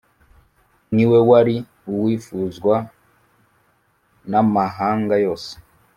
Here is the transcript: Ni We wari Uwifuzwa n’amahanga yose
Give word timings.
Ni 0.93 1.03
We 1.09 1.19
wari 1.29 1.55
Uwifuzwa 1.93 2.75
n’amahanga 4.29 5.15
yose 5.25 5.51